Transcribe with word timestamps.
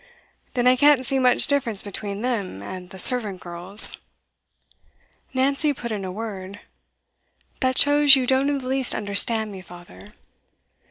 Then 0.55 0.65
I 0.65 0.75
can't 0.75 1.05
see 1.05 1.19
much 1.19 1.45
difference 1.45 1.83
between 1.83 2.23
them 2.23 2.63
and 2.63 2.89
the 2.89 2.97
servant 2.97 3.39
girls.' 3.39 3.99
Nancy 5.31 5.75
put 5.75 5.91
in 5.91 6.03
a 6.03 6.11
word. 6.11 6.59
'That 7.59 7.77
shows 7.77 8.15
you 8.15 8.25
don't 8.25 8.49
in 8.49 8.57
the 8.57 8.67
least 8.67 8.95
understand 8.95 9.51
me, 9.51 9.61
father. 9.61 10.15